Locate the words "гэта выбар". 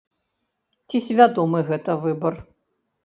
1.69-2.33